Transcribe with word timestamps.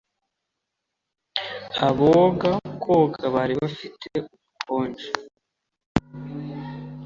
Aboga 1.87 2.51
koga 2.83 3.23
bari 3.35 3.53
bafite 3.61 4.09
ubukonje 4.33 5.07